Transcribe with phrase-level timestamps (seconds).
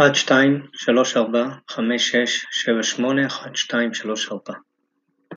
[0.00, 4.69] 1, 2, 3, 4, 5, 6, 7, 8, 1, 2, 3, 4